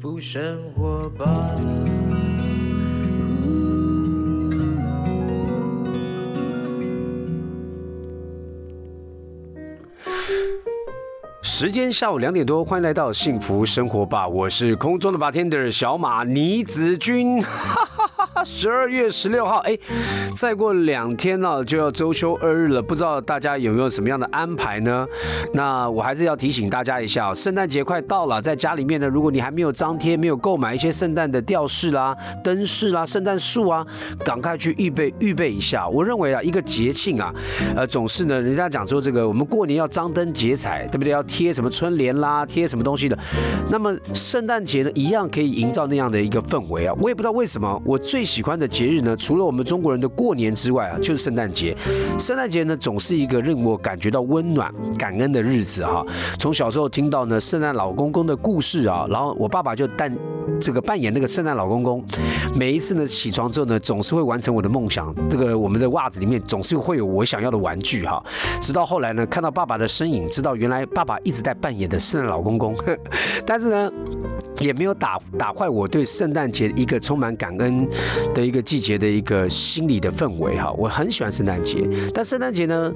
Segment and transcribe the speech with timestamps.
[0.00, 1.26] 福生活吧。
[11.42, 17.44] 时间下午两点多，欢迎来到幸福生活吧，我是空中的 bartender 小马倪子君。
[18.44, 19.76] 十二月十六号，哎，
[20.34, 25.06] 再过两天呢就要周休二日了，不知道大家有没有什么样的安排呢？
[25.52, 33.86] 那我还是要提醒大家一下，圣诞节快到了，在家里面呢，如果你还没有张贴、没有购买一些圣诞的吊饰啦、灯饰啦、圣诞树啊，
[34.24, 35.86] 赶快去预备预备一下。
[35.88, 37.34] 我认为啊，一个节庆啊，
[37.76, 41.10] 呃，总是呢，人家讲说这个，我们过年要张灯结彩，对不对？
[41.10, 43.18] 要贴什么春联啦，贴什么东西的。
[43.68, 46.94] 那么圣诞节呢，一样可以营造那样的一个氛围啊。
[47.00, 51.76] 我也不知道为什么，我最喜欢的节日呢，除了我们中国人的过年之外啊，就是圣诞节。
[52.16, 56.06] 圣诞节呢，总是一个让我感觉到温暖、感恩的日子哈。
[56.38, 60.16] 从小时候听到呢圣诞老公公的故事啊，然后我爸爸就扮
[60.60, 62.04] 这个扮演那个圣诞老公公。
[62.54, 65.12] 每一次呢起床之后呢，总是会完成我的梦想。
[65.28, 68.22] 这个我们的袜子里面总是会有我想要的玩具哈。
[68.60, 72.76] 直到后来呢，看到爸爸的身影，知道原来爸爸一直在扮演的圣诞老公公。
[73.44, 73.90] 但是呢。
[74.58, 77.88] 也没有打打坏我对圣诞节一个充满感恩
[78.34, 82.92] 的一个季节的一个心理的氛围哈，我很喜欢圣诞节，但圣诞节呢？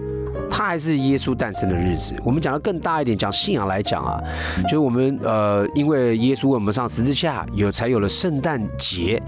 [0.50, 2.14] 它还是耶稣诞生的日子。
[2.25, 4.20] 我们讲的更大一点，讲信仰来讲啊，
[4.64, 9.20] 就是我们呃，因为耶稣为我们上十字架，有才有了圣诞节，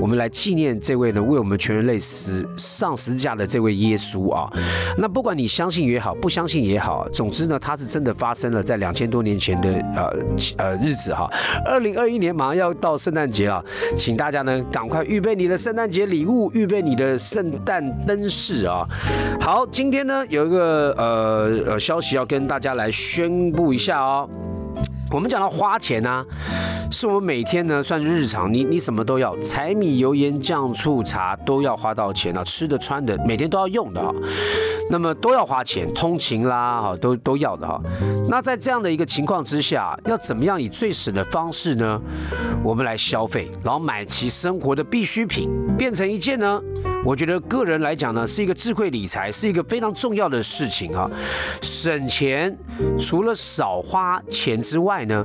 [0.00, 4.50] 我们来纪念这位呢为我们全人类死上十字架的这位耶稣啊。
[4.98, 10.12] 那不管你相信也好，不相信也好，总之呢，它是真的发生了在两千多年前的呃
[10.58, 11.30] 呃日子哈。
[11.64, 13.64] 二零二一年马上要到圣诞节了，
[13.96, 18.88] 请大家呢赶快预备你你的圣诞节礼物，预备你的圣诞灯饰啊。
[19.38, 20.94] 好，今天呢有一个。
[20.96, 24.26] 呃呃，消息要跟大家来宣布一下哦。
[25.10, 26.24] 我们讲到花钱呢，
[26.90, 34.00] 是我们每天呢算是日常，你你什么都要，柴米油盐酱醋茶都要花到钱啊，吃的穿的每天都要用的，
[34.90, 37.80] 那么都要花钱，通勤啦哈都都要的哈。
[38.28, 42.00] 那在这样的一个情况之下，要怎么样以最省的方式呢？
[42.62, 46.60] 我们来消费，然后买齐生活的必需品，变成一件呢？
[47.04, 51.10] 我觉得个人来讲呢，是一个智慧理财，是一个非常重要的事情哈。
[51.60, 52.56] 省钱
[52.98, 55.22] 除了少花钱之外呢，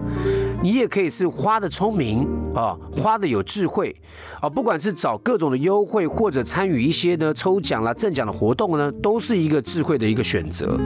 [0.61, 3.95] 你也可以是花的聪明啊，花的有智慧
[4.41, 4.49] 啊。
[4.49, 10.77] 不管是找各种的优惠，或者参与一些呢抽奖啦、赠奖的活动呢，都是一个智慧的一个选择。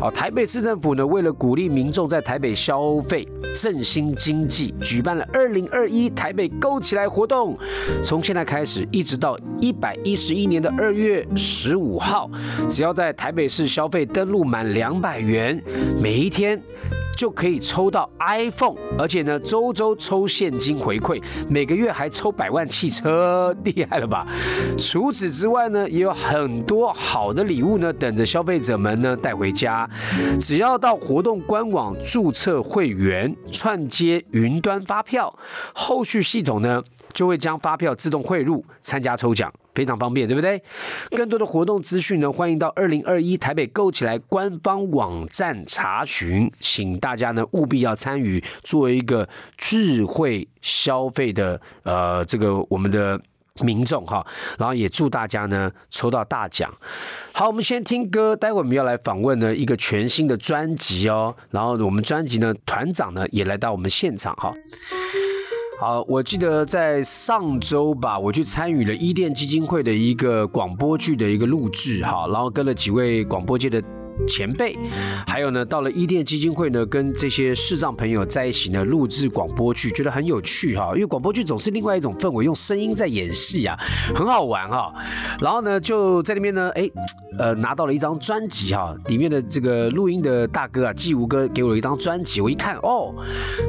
[0.00, 7.56] 啊，台北市政府呢，为了鼓励民众在台北消费、振兴经济，举办了二零二一台北购起来活动，
[8.02, 10.14] 从现在开始一直到一百一。
[10.24, 12.30] 十一年的二月十五号，
[12.66, 15.62] 只要在台北市消费登录满两百元，
[16.00, 16.58] 每一天
[17.16, 24.26] 就可以抽到 iPhone，而且呢，周周抽现金回馈，每个月还抽百万汽车，厉害了吧？
[24.76, 29.88] 除此之外呢，也有很多好的礼物呢，等着消费者们呢带回家。
[30.40, 35.32] 只要到活动官网注册会员，串接云端发票，
[35.74, 36.82] 后续系统呢
[37.14, 39.50] 就会将发票自动汇入，参加抽奖。
[39.74, 40.62] 非常方便，对不对？
[41.10, 53.20] 更多的活动资讯呢，欢迎到二零二一台北购起来官方网站查询，请大家呢务必要参与，作为一个智慧消费的呃这个我们的
[53.62, 54.24] 民众哈，
[54.60, 56.72] 然后也祝大家呢抽到大奖。
[57.32, 64.54] 好，我们先听歌，待会我们要来访问呢一个全新的专辑哦，然后我们专辑呢团长呢也来到我们现场哈。
[65.80, 73.82] 好，我记得在上周吧，我去参与了伊甸基金会的一个广播剧的一个录制，哈，然后跟了几位广播界的。
[74.26, 74.76] 前辈，
[75.26, 80.92] 还有呢，到了伊甸基金会呢，跟这些视障朋友在一起呢，录制广播剧，觉得很有趣哈。
[80.94, 83.76] 因为广播剧总是另外一种氛围，用声音在演戏啊，
[84.14, 84.92] 很好玩哈。
[85.40, 86.88] 然后呢，就在那边呢，哎，
[87.38, 93.12] 呃，拿到了一张专辑哈，里面的这个录音的大哥啊，季吴哥给我了一张专辑，我一看哦，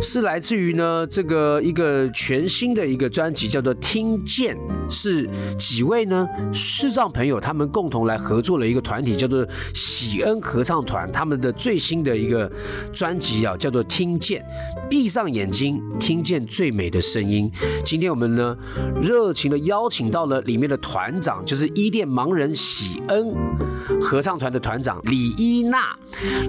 [0.02, 4.56] 是来自于呢这个一个全新的一个专辑，叫做《听见》，
[4.90, 5.28] 是
[5.58, 10.35] 几位呢视障朋友他们共同来合作了一个团体，叫做喜恩。
[10.42, 12.52] 合唱团他们的最新的一个
[12.94, 14.42] 专辑啊，叫做《听见》，
[14.90, 17.52] 闭上眼睛，听见最美的声音。
[17.84, 18.56] 今天我们呢，
[19.02, 23.34] 热情的邀请到了里面的团长，就是伊甸盲人喜恩。
[24.02, 25.96] 合唱团的团长李伊娜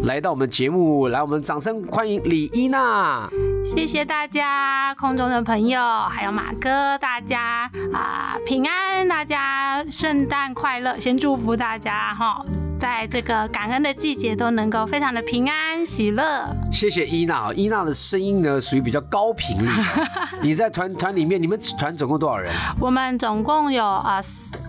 [0.05, 3.29] 来到我们节目，来，我们掌声欢迎李伊娜。
[3.63, 5.79] 谢谢大家，空中的朋友，
[6.09, 12.43] 还有马哥，大家啊平安，大家圣诞快乐，先祝福大家哈，
[12.79, 16.25] 在这个感恩的季节都能够非常的平安喜乐。
[16.73, 19.69] 谢谢伊娜，伊娜的声音呢属于比较高频率。
[20.43, 22.53] 你在团团里面，你们团总共多少人？
[22.81, 24.21] 我们总共有啊，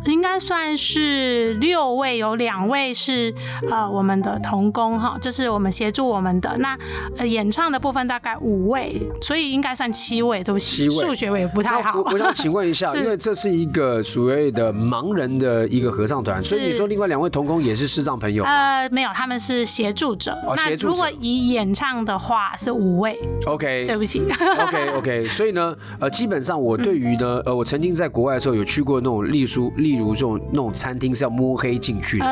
[0.05, 3.33] 应该算是六位，有两位是
[3.69, 6.57] 呃我们的童工哈，就是我们协助我们的。
[6.57, 6.77] 那
[7.17, 9.01] 呃演唱的部分大概五位。
[9.21, 11.99] 所以应该算七位，对不起，数学我也不太好。
[11.99, 18.43] 我我想请问一下，因为这是一个所谓的盲人的一个合唱团，所以你说另外两位童工也是视障朋友？
[18.43, 20.35] 呃，没有，他们是协助者。
[20.55, 23.15] 那如果以演唱的话是五位。
[23.45, 24.23] OK，对不起。
[24.59, 32.25] OK OK， 所以呢，呃，基本上我对于呢，呃，我曾经在国外的时候有去过那种，例如例如这种那种餐厅是要摸黑进去的，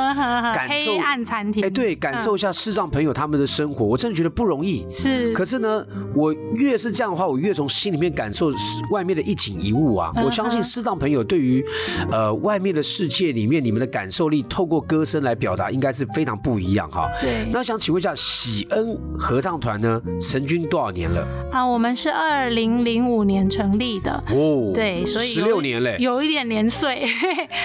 [0.68, 1.64] 黑暗餐厅。
[1.64, 4.88] 哎，对，感受一下视障朋友他们的生活，我真的觉得不容易。
[4.92, 5.32] 是。
[5.34, 5.86] 可是呢，
[6.16, 6.34] 我。
[6.56, 8.50] 越是这样的话，我越从心里面感受
[8.90, 10.12] 外面的一景一物啊！
[10.24, 11.62] 我相信视障朋友对于
[12.10, 17.10] 呃外面的世界里面你们的感受力，透过歌声来表达，应该是非常不一样哈。
[17.20, 17.48] 对。
[17.52, 21.28] 那想请问一下，喜恩合唱团呢，成军多少年了？
[21.52, 24.72] 啊，我们是二零零五年成立的哦。
[24.74, 27.06] 对，所以十六年嘞，有一点年岁，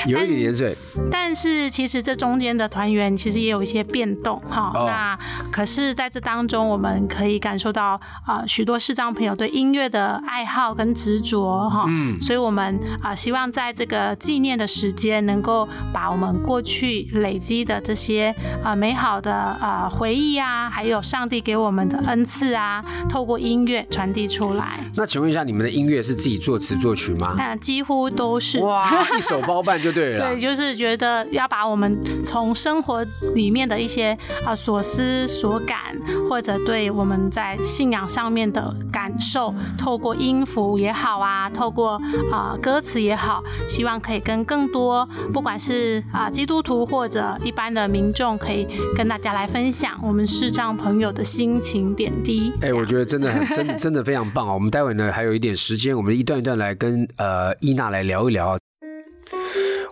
[0.06, 0.76] 有一点年岁。
[1.10, 4.72] 但是其实这中间的团员其实也有一些变动哈。
[4.74, 5.18] 那
[5.52, 8.80] 可是在这当中，我们可以感受到啊许多。
[8.80, 18.34] 视障朋友对音乐的爱好跟执着哈，嗯，所以我们啊希望在这个纪念的时间，能够把我们过去累积的这些
[18.64, 24.80] 啊美好的啊回忆啊，还有上帝给我们的恩赐啊，透过音乐传递出来。
[24.94, 27.34] 那请问一下，你们的音乐是自己作词作曲吗？
[27.36, 30.28] 那几乎都是哇，一手包办就对了。
[30.32, 33.04] 对，就是觉得要把我们从生活
[33.34, 34.16] 里面的一些
[34.46, 35.78] 啊所思所感，
[36.26, 38.74] 或者对我们在信仰上面的。
[38.92, 42.00] 感受透过音符也好啊，透过
[42.30, 52.52] 啊歌词也好，希望可以跟更多不管是啊基督徒或者一般的民众，可以跟大家来分享我们视障朋友的心情点滴。
[52.62, 54.54] 哎，我觉得真的很 真的真的非常棒啊！
[54.54, 58.58] 我们待会呢还有一点时间，我们一段一段来跟呃伊娜来聊一聊。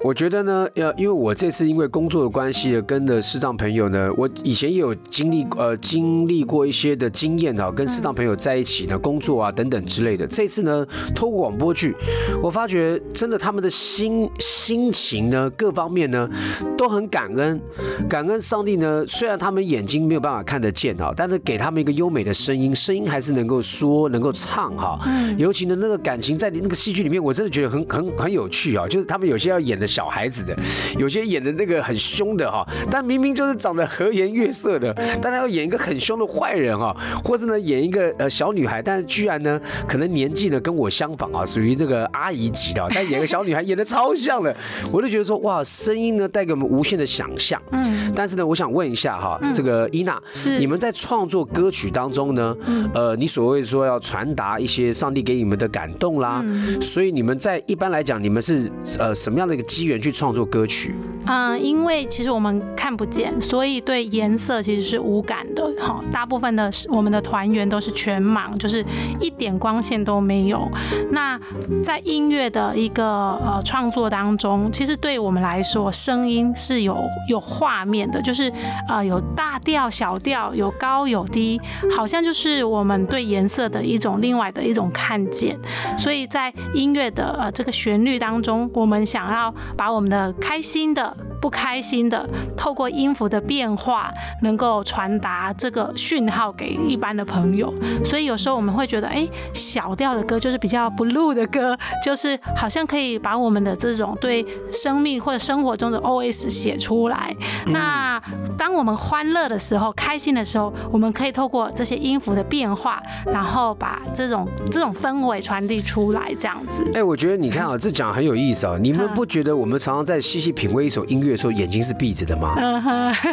[0.04, 10.24] 我觉得呢，要因为我这次因为工作的关系，跟的视障朋友呢，我以前也有经历呃经历过一些的经验啊，跟视障朋友在一起呢工作啊等等之类的。
[10.28, 10.86] 这次呢，
[11.16, 11.96] 透过广播剧，
[12.40, 16.28] 我发觉真的他们的心心情呢，各方面呢
[16.76, 17.60] 都很感恩，
[18.08, 19.04] 感恩上帝呢。
[19.08, 25.00] 虽然他们眼睛没有办法看得见哈，但是给他们一个优美的声音，声音还是能够说，能够唱哈。
[25.06, 25.36] 嗯。
[25.36, 28.86] 尤其呢，那个感情在那个戏剧里面，我真的觉得很很很有趣啊。
[28.86, 29.87] 就是他们有些要演的。
[29.88, 30.54] 小孩子的，
[30.98, 34.92] 有些演的那个很凶的哈，但明明就是长得和颜悦色的，
[35.22, 36.94] 但他要演一个很凶的坏人哈，
[37.24, 44.54] 或者呢演一个呃小女孩，但是居然呢可能年纪呢跟我相仿啊，属于那个阿姨级的，但演个小女孩演的超像的，
[44.92, 47.60] 我就觉得说哇，声音呢带给我们无限的想象。
[47.72, 50.20] 嗯，但是呢，我想问一下哈，这个伊娜，
[50.58, 52.54] 你们在创作歌曲当中呢，
[52.92, 56.44] 呃，你所谓说要传达一些上帝给你们的感动啦，
[56.82, 59.64] 所以你们在一般来讲，你们是呃什么样的一个？
[59.78, 60.92] 机缘去创作歌曲，
[61.26, 65.72] 嗯，因为其实我们看不见，所以对颜色其实是无感的。
[65.78, 68.84] 哈，大部分的我们的团员都是全盲，就是
[69.20, 70.68] 一点光线都没有。
[71.12, 71.38] 那
[71.80, 78.52] 在音乐的一个呃创作当中，其实对我们来说，声音是有有画面的，就是
[78.88, 81.60] 呃有大调、小调，有高有低，
[81.96, 85.56] 好像就是我们对颜色的一种另外的一种看见。
[85.96, 89.54] 所以在音乐的呃这个旋律当中，我们想要。
[89.76, 91.16] 把我们的开心的。
[91.40, 97.72] 不开心的，透过音符的变化，能够传达这个讯号给一般的朋友。
[98.04, 107.34] 所以有时候我们会觉得，哎，小调的歌就是比较 blue 的歌，就是好像可以把我们的这种对生命或者生活中的 OS 写出来。
[107.66, 108.20] 那
[108.56, 116.82] 当我们欢乐的时候、开心的时候，我们可以透过这些音符的变化，然后把这种这种氛围传递出来，这样子。
[116.94, 118.76] 哎，我觉得你看啊，这讲很有意思啊。
[118.80, 121.27] 你们不觉得我们常常在细细品味一首音乐？
[121.36, 122.54] 说眼睛是闭着的吗？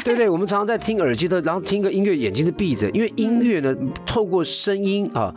[0.04, 0.30] 对不对？
[0.30, 3.76] 我们常常在听耳机的，然后听个音乐，眼睛是闭着，因为音乐呢，
[4.06, 5.34] 透过声音啊，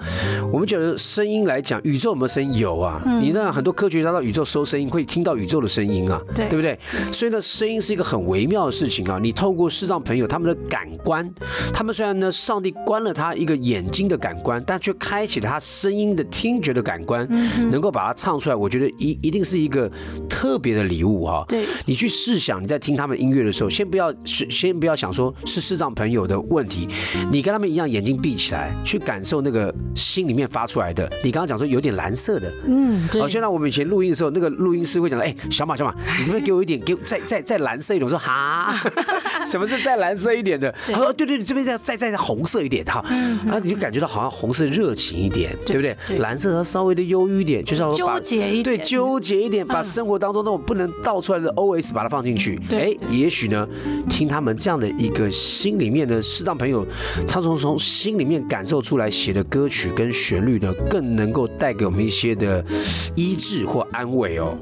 [0.53, 2.55] 我们觉得声音来讲，宇宙有没有声音？
[2.59, 3.03] 有啊。
[3.21, 6.79] 你那很多科学家到宇宙收声音，会听到宇宙的声音啊，对不对？
[7.13, 9.19] 所以呢，声音是一个很微妙的事情啊。
[9.21, 11.29] 你透过视障朋友他们的感官，
[11.73, 17.27] 他们虽然呢，上帝关了他一个眼睛的感官，但却开启了他声音的听觉的感官，
[17.71, 19.91] 能够把它唱出来，我觉得一一定是一个
[20.29, 21.45] 特别的礼物哈。
[21.49, 22.63] 对，你去试想。
[22.63, 26.89] 你在听他们音乐的时候，先不要是先不要想说是视障朋友的问题，
[27.31, 31.09] 你跟他们一样眼睛闭起来，去感受那个心里面发出来的。
[31.23, 38.05] 你刚刚讲说有点蓝色的，嗯，对哦，就像我们以前录音的时候，那个录音师会讲，哎，小马小马， 你这边给我一点，给我再再再蓝色一点。
[38.05, 38.75] 我说哈，
[39.47, 40.75] 什么是再蓝色一点的？
[40.87, 43.05] 他说对对，你这边再再再红色一点哈，
[43.45, 45.97] 然后你就感觉到好像红色热情一点，对不对？
[46.19, 52.55] 蓝色它稍微的忧郁一点，就是要把纠结一点，对，纠结一点，把嗯生活当中那种不能倒出来的 OS 把它放进去。
[52.69, 53.69] 对哎，也许呢，
[54.09, 56.87] 听他们这样的一个心里面的适当朋友，
[57.27, 62.65] 他从从心里面感受出来写的歌曲跟旋律呢，更能够带给我们一些的
[63.17, 64.57] 医治或安慰哦。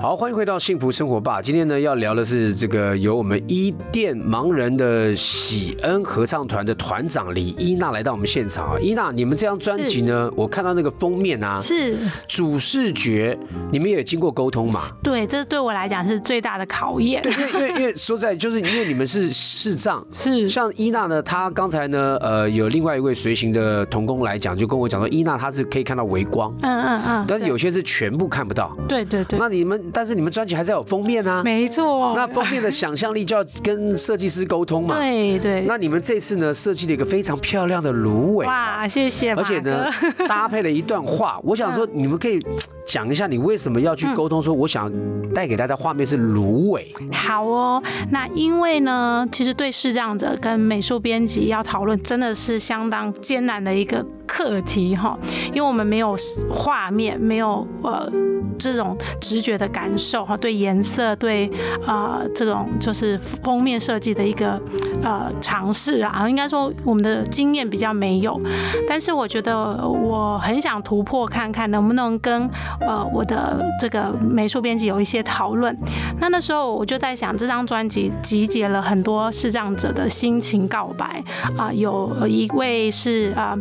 [0.00, 1.42] 好，欢迎回到幸福生活吧。
[1.42, 8.80] 今天呢，要聊的是这个由我们伊甸盲人的喜恩合唱团的团长李伊娜来到我们现场啊。
[8.80, 13.38] 伊娜，你们这张专辑呢，我看到那个封面啊，是主视觉，
[13.70, 14.88] 你们也有经过沟通嘛？
[15.02, 17.22] 对，这对我来讲是最大的考验。
[17.22, 28.74] 对，因为因为因为说在，就是因为你们是视障，是像伊娜呢，她刚才呢，呃，有另外一位随行的童工来讲，就跟我讲说，伊娜她是可以看到微光，嗯嗯嗯，但是有些是全部看不到。
[28.88, 31.42] 对对对，那你们，但是你们专辑还是要有封面啊。
[31.44, 34.96] 没错，那封面的想象力就要跟设计师沟通嘛。
[34.96, 38.46] 对对，那你们这次呢，设计了一个非常漂亮的芦苇。
[38.46, 39.86] 哇，谢谢，而且呢，
[40.28, 42.40] 搭配了一段话，我想说，你们可以
[42.86, 44.92] 讲一下你为什么要去沟通，说我想
[45.34, 46.92] 带给大家画面是芦苇。
[47.12, 55.18] 好哦，那因为呢，其实对视障者跟美术编辑要讨论，真的是相当艰难的一个课题哈，
[55.48, 56.16] 因为我们没有
[56.48, 58.08] 画面，没有呃
[58.56, 61.50] 这种直觉的感受哈，对颜色，对
[61.84, 64.60] 呃这种就是封面设计的一个
[65.02, 68.40] 呃尝试啊，应该说我们的经验比较没有，
[68.88, 69.56] 但是我觉得
[69.88, 72.48] 我很想突破看看能不能跟
[72.80, 75.76] 呃我的这个美术编辑有一些讨论。
[76.20, 81.24] 那那时候我就在想，这张专辑集结了很多视障者的心情告白
[81.58, 83.58] 啊、有一位是啊。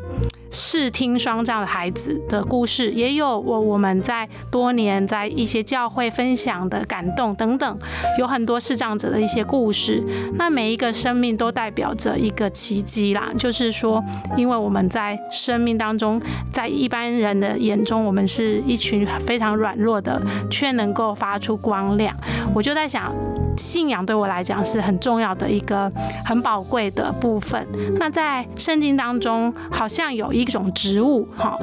[0.52, 7.80] 视听双障的孩子的故事，也有我我们在多年在一些教会分享的感动等等，
[8.18, 10.04] 有很多视障者的一些故事。
[10.36, 14.04] 那每一个生命都代表着一个奇迹啦，就是说，
[14.36, 22.16] 因为我们在生命当中，在一般人的眼中，我们是一群非常软弱的，却能够发出光亮。
[22.54, 23.14] 我就在想，
[23.60, 25.92] 信仰对我来讲是很重要的一个
[26.26, 27.64] 很宝贵的部分。
[28.00, 31.58] 那在圣经当中，好像有一种植物，哈，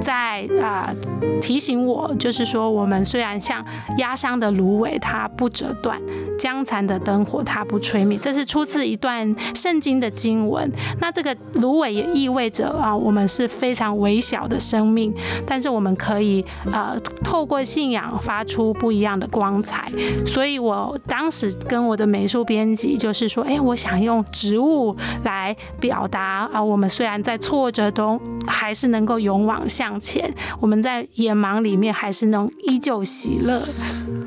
[0.00, 0.92] 在啊、
[1.40, 3.64] 提醒我，就是说，我们虽然像
[3.98, 5.96] 压伤的芦苇，它不折断；
[6.38, 8.18] 将残的灯火，它不吹灭。
[8.18, 10.70] 这是出自一段圣经的经文。
[11.00, 15.12] 那这个芦苇也意味着啊，我们是非常微小的生命，
[15.46, 19.92] 但是我们可以呃透过信仰发出不一样的光彩。
[20.24, 30.30] 所以我当时跟我的美术编辑就是说，哎，我想用植物来表达啊，我们虽然在挫折中，还是能够勇往向前；
[30.60, 33.62] 我们在眼盲里面，还是能依旧喜乐。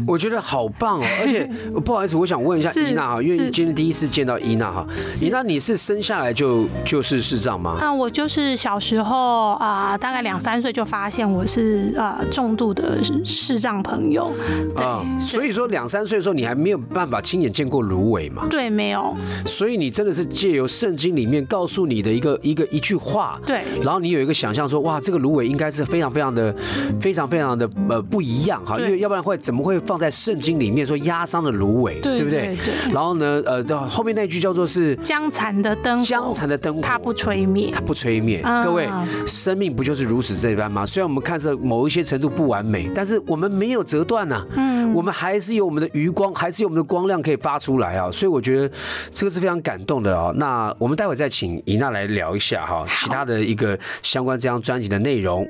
[0.05, 1.49] 我觉得好棒哦， 而且
[1.85, 4.85] 不好意思，我想问一下伊娜哈，因为你今天第一次见到伊娜哈，
[5.21, 7.77] 伊娜你是生下来就就是视障吗？
[7.79, 14.31] 啊，我就是小时候啊、大概两三岁就发现我是呃重度的视障朋友。
[14.75, 26.53] 对，啊，所以以说两三岁的时候你还没有办法亲眼见过芦苇嘛，对没有所以你真的是借由圣经里面告诉你的一个一个一句话，对然后你有一个想象说，哇，这个芦苇应该是非常非常的、
[26.99, 32.41] 非常非常的呃不一样哈，因为要不然会怎么会放在圣经里面说压伤的芦苇，对不对？
[32.41, 37.81] 对对然后呢，呃，后面那句叫做是江残的灯火，江残的灯火，它不吹灭它。
[37.81, 38.39] 不吹灭。
[38.41, 38.89] 啊各位，
[39.25, 40.85] 生命不就是如此这般吗？
[40.85, 48.09] 虽然我们看似某一些程度不完美，但是我们没有折断呐、嗯我们还是有我们的余光，还是有我们的光亮可以发出来啊。
[48.11, 48.71] 所以我觉得
[49.11, 50.31] 这个是非常感动的啊。
[50.35, 55.47] 那我们待会再请伊娜来聊一下哈，其他的一个相关这张专辑的内容。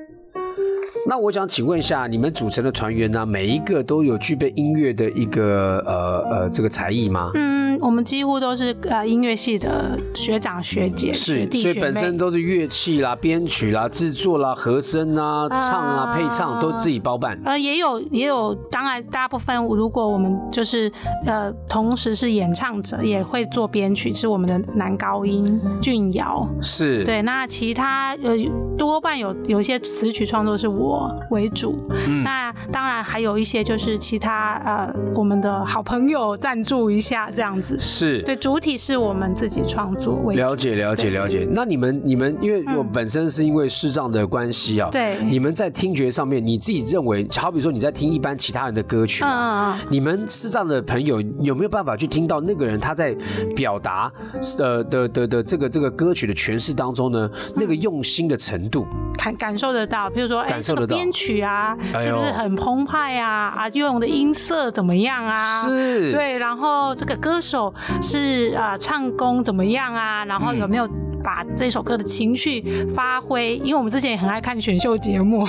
[1.07, 7.29] 那我想请问一下，你们组成的团员呢，每一个都有具备音乐的一个呃呃这个才艺吗？
[7.35, 12.15] 嗯，我们几乎都是呃音乐系的学长学姐、学是，所以本身。
[12.15, 17.37] 都是乐器啦、编曲啦、制作啦、和声啊、唱啊、配唱都自己包办。
[17.43, 20.89] 呃，也有也有，当然大部分如果我们就是
[21.25, 26.47] 呃同时是演唱者，也会做编曲，是我们的男高音俊尧。
[26.61, 28.33] 是，对，那其他呃
[28.77, 31.77] 多半有有一些词曲创作是我为主，
[32.07, 37.74] 嗯那当然还有一些就是其他呃我们的好朋友赞助一下这样子。
[37.75, 37.81] 子。
[37.81, 40.41] 是，对，主体是我们自己创作为主。
[40.41, 41.47] 了解了解了解。
[41.51, 49.79] 那你们你们因为我嗯本身是因为视障的关系啊，对你们在听觉上面，你自己认为，好比说你在听一般其他人的歌曲嗯啊。
[49.79, 49.87] 嗯嗯。
[49.91, 53.15] 你们视障的朋友有没有办法去听到那个人他在
[53.55, 54.11] 表达
[54.59, 58.85] 呃的的的这个这个歌曲的诠释当中呢，那个用心的程度？
[59.17, 63.47] 感感受得到，比如说，哎、感受得到这个编曲啊，哎是不是很澎湃啊？
[63.55, 65.65] 啊，用的音色怎么样啊？
[65.65, 67.54] 是，，对，然后这个歌手
[68.01, 70.25] 是啊、唱功怎么样啊？
[70.25, 70.87] 然后有没有
[71.25, 73.55] 把这首歌的情绪发挥？
[73.57, 75.41] 因为我们之前也很爱看选秀节目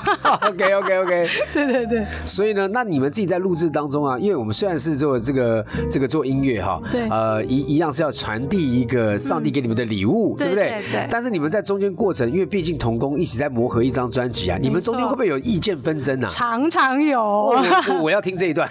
[0.49, 1.28] ，OK OK OK。
[1.52, 10.71] 对对对所以呢，那你们自己在录制当中啊，因为我们虽然是做这个这个做音乐哈，对呃，一一样是要传递一个上帝给你们的礼物，对不对？
[10.71, 16.26] 对对对但是你们在中间过程，因为毕竟同工一起在磨合一张专辑啊，你们中间会不会有意见纷争啊？
[16.28, 17.21] 常常有。
[17.21, 18.68] 我我我要听这一段，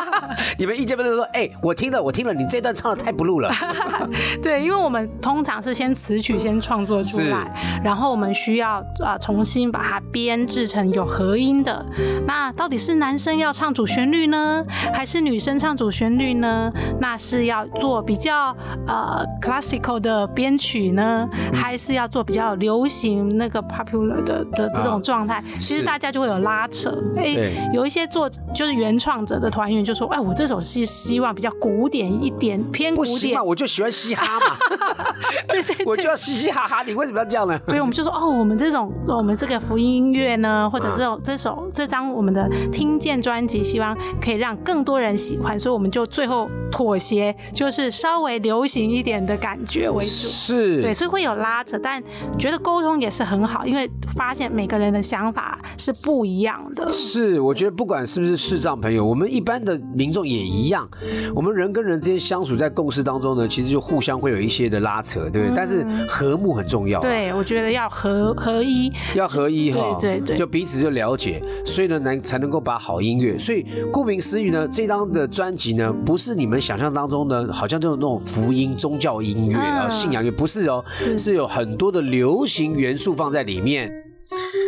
[0.58, 3.50] 你们意见纷争说，哎、我听了，我听了，你这段唱的太不录了，
[4.42, 11.84] 对，因为我们通常是先词曲先创作出来，然后我们需要啊、呃重新把它编制成有合音的。
[12.26, 14.64] 那到底是男生要唱主旋律呢，
[14.94, 16.70] 还是女生唱主旋律呢？
[17.00, 25.42] 那是要做比较呃 classical 的编曲呢，还是要做比较流行那个 popular 的的这种状态？
[25.58, 26.90] 其实大家就会有拉扯。
[27.16, 33.44] 哎、对有一些做就是原创者的团员就说，哎，我这首是希望比较古典一点，偏古典。
[33.44, 34.56] 我就喜欢嘻哈嘛，
[35.48, 37.58] 对对我就要嘻嘻哈哈，你为什么要这样呢？
[37.68, 50.10] 所以我们就说，哦，我们这种我们这个福音音乐呢，或者这种这首这张我们的听见专辑，希望可以让更多人喜欢，所以我们就最后妥协，就是稍微流行一点的感觉为主。
[50.10, 52.02] 是，对，所以会有拉扯，但
[52.38, 56.90] 觉得沟通也是很好，因为发现每个人的想法是不一样的。
[56.92, 60.88] 是，我觉得不管是不是视障朋友，我们一般的民众也一样。
[61.34, 65.56] 我们人跟人之间相处在共事当中呢，其实就互相会有一些的拉扯，对不对？
[65.56, 65.84] 但是
[66.18, 70.36] 和睦很重要、啊，，对，我觉得要合合一，要合一哈，对对对。
[70.36, 73.38] 就彼此就了解，所以呢，能才能够把好音乐。
[73.38, 80.84] 所以顾名思义呢，这张的专辑呢，不是你们想象当中呢，好像就是那种福音宗教音乐啊、嗯信仰乐，不是哦，
[81.16, 81.34] 是。
[81.34, 83.92] 有很多的流行元素放在里面。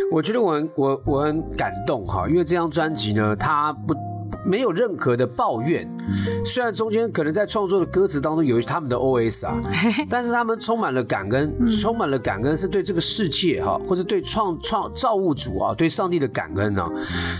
[0.09, 3.93] 我觉得我很我我很感动哈，因为这张专辑呢，它不
[4.45, 5.87] 没有任何的抱怨，
[6.45, 9.59] 虽然中间可能在创作的歌词当中有他们的 OS 啊，
[10.09, 16.85] 但是他们充满了感恩，充满了感恩是对这个世界哈，或是对创创造物主啊，对上帝的感恩呢、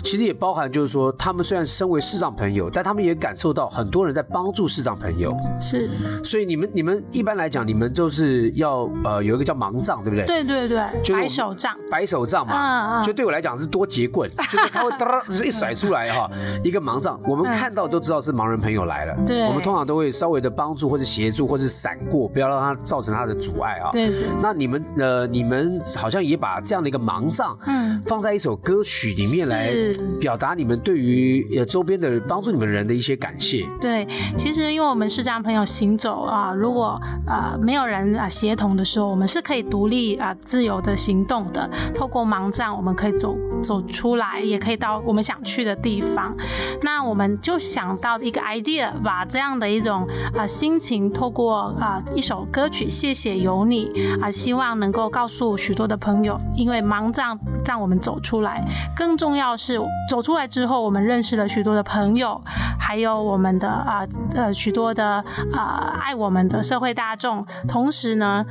[0.04, 5.90] 其实也包含就是说，他们虽然身为视障朋友，但他们也感受到很多人在帮助视障朋友，是，
[6.22, 10.26] 所以你们你们一般来讲，你们就是要呃有一个叫盲杖，对不对？
[10.26, 13.02] 对对对，就是白手杖，白手杖嘛，嗯嗯。
[13.02, 16.30] 就对我来讲是多节棍，就是他会 哒一甩出来哈，
[16.62, 23.90] 一个盲杖，我们看到都知道是盲人朋友来了，嗯对我们通常都会稍微的帮助或是协助或是闪过，不要让他造成他的阻碍啊。
[23.92, 29.72] 对对，那你们呃，你们好像也把这样的一个盲杖，嗯放在一首歌曲里面来
[30.20, 33.66] 表达你们对于呃周边的帮助你们人的一些感谢。
[33.80, 41.68] 对，其实因为我们视障朋友行走啊，如果啊没有人啊协同的时候，我们是可以独立啊自由的行动的。
[41.94, 46.34] 透过盲杖，我们可以走走出来，也可以到我们想去的地方。
[46.82, 53.88] 那我们就想到一个 idea，把这样的一种啊心情，透过啊一首歌曲《谢谢有你》
[54.22, 58.64] 啊，希望能够告诉许多的朋友，因为盲杖让我们走出来，
[58.96, 62.40] 更重要是走出来之后，我们认识了许多的朋友，
[62.78, 68.44] 还有我们的啊呃许多的啊爱我们的社会大众，同时呢，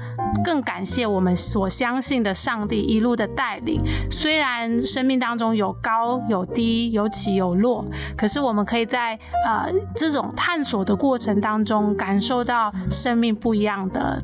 [0.43, 3.81] 更感谢我们所相信的上帝一路的带领。
[4.09, 7.85] 虽然生命当中有高有低，有起有落，
[8.21, 14.21] 可是我们可以在呃这种探索的过程当中，感受到生命不一样的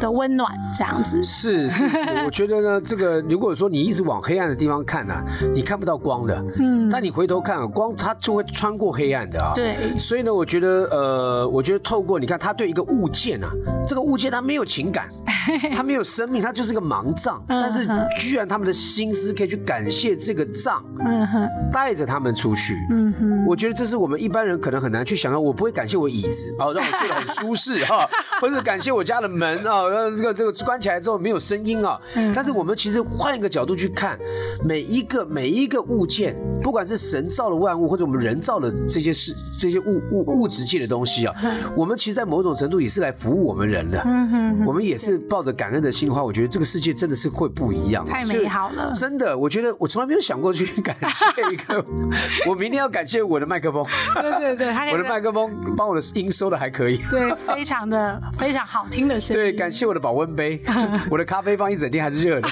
[0.00, 1.22] 的温暖，这样子。
[1.22, 6.44] 是是是，我觉得呢，这个如果说你一直往黑暗的地方看呢、啊，你看不到光的。
[6.58, 9.52] 嗯，但你回头看啊，光它就会穿过黑暗的啊。。
[9.54, 13.50] 对，所以呢，我觉得呃，我觉得透过你看，他对一个物件啊，
[13.86, 15.08] 这个物件它没有情感，
[15.74, 17.42] 它没有生命，它就是个盲杖。
[17.48, 17.86] 嗯但是
[18.18, 22.74] 居然他们的心思可以去感谢这个杖，嗯哼，带着他们出去。
[22.90, 25.38] 嗯哼，我觉得这是我们一般人可能很难去想到。
[25.38, 28.08] 我不会感谢我椅子哦，让我坐得很舒适哈，
[28.40, 32.00] 或者感谢我家的门啊，让这个这个关起来之后没有声音啊。
[32.34, 34.18] 但是我们其实换一个角度去看，
[34.64, 40.68] 每一个每一个物件不管是神造的万物，或者我们人造的这些事、这些物物物质。
[40.68, 41.34] 界的东西啊，
[41.74, 44.02] 我们其实，在某种程度也是来服务我们人的。
[44.04, 48.92] 嗯哼我们也是抱着感恩的心的话，我觉得这个世界真的是会不一样，太美好了。
[48.94, 51.82] 真的，我觉得我从来没有想过去感谢一个，
[52.46, 53.82] 我明天要感谢我的麦克风，
[54.20, 56.98] 对对对，我的麦克风帮我的音收的还可以。
[57.10, 60.62] 对非常的非常好听的声音，对，感谢我的保温杯，
[61.10, 62.48] 我的咖啡放一整天还是热的。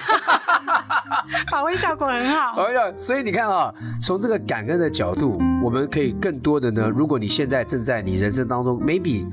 [1.50, 2.62] 保温效果很好。
[2.62, 3.72] 哎呀，所以你看啊，
[4.02, 6.88] 从这个感恩的角度，我们可以更多的呢。
[6.88, 9.26] 如果你现在正在你人生当中，maybe，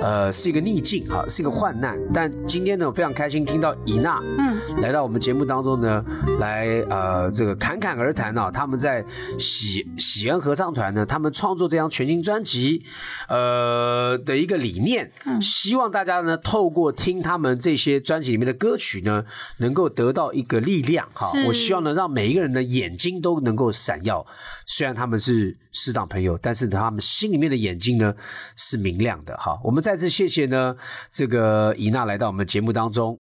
[0.00, 6.04] 呃，是一个逆境哈，是一个患难，但今天呢，我非常开心听到以娜，嗯，来到我们节目当中呢，
[6.38, 9.04] 来呃这个侃侃而谈啊，他们在
[9.40, 12.84] 喜喜恩合唱团呢，他们创作这张全新专辑，
[13.28, 19.24] 呃的一个理念，希望大家呢透过听他们这些专辑里面的歌曲呢，
[19.58, 21.28] 能够得到一个力量哈。
[21.48, 24.24] 我希望呢，让每一个人的眼睛都能够闪耀，
[24.64, 28.14] 虽然他们是适当朋友，但是他们心里面的眼睛呢
[28.56, 29.58] 是明亮的哈。
[29.62, 30.76] 我们再次谢谢呢
[31.10, 33.18] 这个伊娜来到我们节目当中。